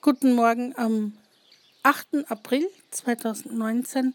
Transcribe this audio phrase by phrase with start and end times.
[0.00, 1.12] Guten Morgen am
[1.82, 2.30] 8.
[2.30, 4.14] April 2019.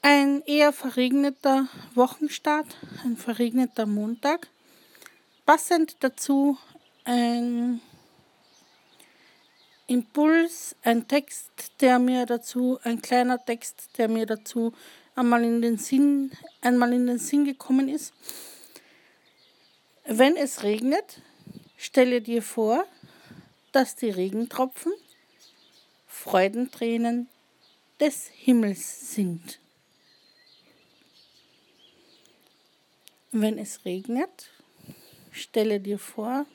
[0.00, 2.66] Ein eher verregneter Wochenstart,
[3.04, 4.48] ein verregneter Montag.
[5.44, 6.56] Passend dazu
[7.04, 7.82] ein
[9.88, 11.50] Impuls, ein Text,
[11.82, 14.72] der mir dazu, ein kleiner Text, der mir dazu
[15.14, 16.32] einmal in den Sinn,
[16.62, 18.14] einmal in den Sinn gekommen ist.
[20.06, 21.20] Wenn es regnet,
[21.76, 22.86] stelle dir vor,
[23.74, 24.92] dass die Regentropfen
[26.06, 27.28] Freudentränen
[27.98, 29.58] des Himmels sind.
[33.32, 34.50] Wenn es regnet,
[35.32, 36.46] stelle dir vor,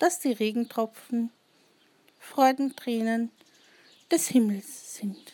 [0.00, 1.30] dass die Regentropfen
[2.18, 3.30] Freudentränen
[4.10, 5.32] des Himmels sind.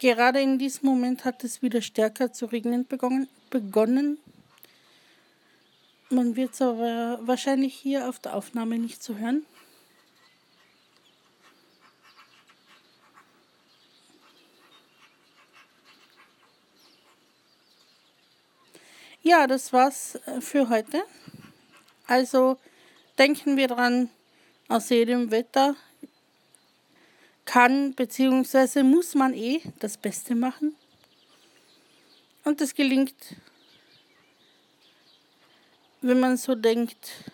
[0.00, 4.18] Gerade in diesem Moment hat es wieder stärker zu regnen begonnen.
[6.08, 9.44] Man wird es aber wahrscheinlich hier auf der Aufnahme nicht zu hören.
[19.22, 21.04] Ja, das war's äh, für heute.
[22.06, 22.56] Also
[23.18, 24.08] denken wir dran,
[24.68, 25.76] aus jedem Wetter
[27.50, 28.84] kann bzw.
[28.84, 30.76] muss man eh das Beste machen.
[32.44, 33.16] Und das gelingt,
[36.00, 37.24] wenn man so denkt,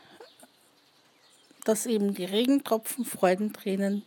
[1.65, 4.05] dass eben die Regentropfen Freudentränen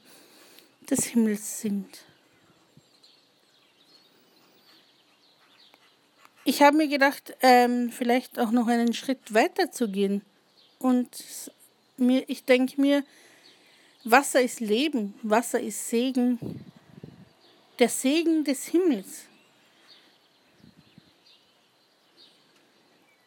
[0.89, 1.99] des Himmels sind.
[6.43, 10.23] Ich habe mir gedacht, ähm, vielleicht auch noch einen Schritt weiter zu gehen.
[10.80, 11.52] Und
[11.97, 13.03] mir, ich denke mir,
[14.03, 16.39] Wasser ist Leben, Wasser ist Segen,
[17.80, 19.25] der Segen des Himmels.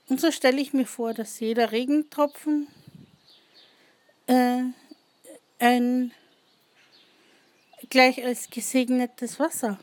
[0.09, 2.69] Und so stelle ich mir vor, dass jeder Regentropfen
[4.27, 4.62] äh,
[5.59, 6.12] ein
[7.89, 9.78] gleich als gesegnetes Wasser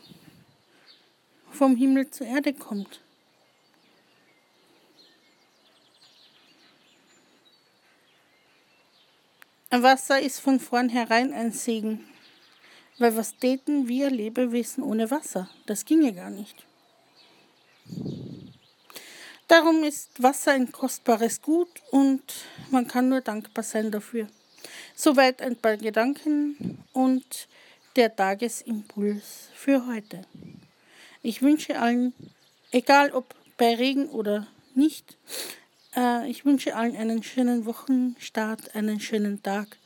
[1.51, 3.01] vom Himmel zur Erde kommt.
[9.71, 12.05] Wasser ist von vornherein ein Segen.
[12.97, 15.49] Weil was täten wir Lebewesen ohne Wasser?
[15.67, 16.55] Das ginge gar nicht.
[19.47, 22.21] Darum ist Wasser ein kostbares Gut und
[22.71, 24.27] man kann nur dankbar sein dafür.
[24.95, 27.47] Soweit ein paar Gedanken und
[27.95, 30.21] der Tagesimpuls für heute.
[31.21, 32.13] Ich wünsche allen,
[32.71, 35.17] egal ob bei Regen oder nicht,
[36.27, 39.77] ich wünsche allen einen schönen Wochenstart, einen schönen Tag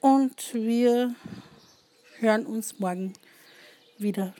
[0.00, 1.14] und wir
[2.18, 3.12] hören uns morgen
[3.98, 4.34] wieder.